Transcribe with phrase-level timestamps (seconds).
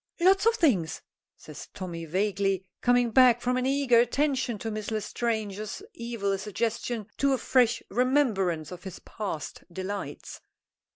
[0.19, 1.03] "Lots of things,"
[1.37, 7.33] says Tommy, vaguely, coming back from an eager attention to Miss L'Estrange's evil suggestion to
[7.33, 10.41] a fresh remembrance of his past delights.